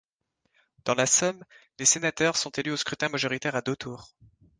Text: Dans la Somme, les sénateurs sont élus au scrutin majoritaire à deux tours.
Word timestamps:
Dans 0.83 0.95
la 0.95 1.05
Somme, 1.05 1.45
les 1.77 1.85
sénateurs 1.85 2.35
sont 2.35 2.49
élus 2.53 2.71
au 2.71 2.77
scrutin 2.77 3.07
majoritaire 3.09 3.55
à 3.55 3.61
deux 3.61 3.75
tours. 3.75 4.15